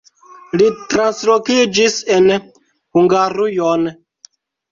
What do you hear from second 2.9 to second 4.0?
Hungarujon.